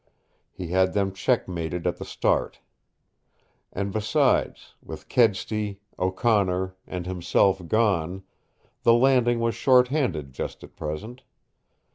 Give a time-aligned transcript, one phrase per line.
[0.51, 2.59] He had them checkmated at the start.
[3.71, 8.23] And, besides with Kedsty, O'Connor, and himself gone
[8.81, 11.21] the Landing was short handed just at present.